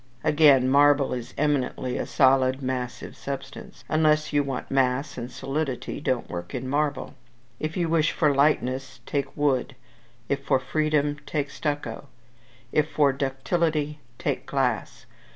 [0.23, 3.83] Again, marble is eminently a solid and massive substance.
[3.87, 7.13] Unless you want mass and solidity, don't work in marble.
[7.59, 9.75] If you wish for lightness, take wood;
[10.27, 12.07] if for freedom, take stucco;
[12.71, 15.05] if for ductility, take glass.